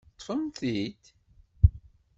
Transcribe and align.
Teṭṭfem-t-id? 0.09 1.03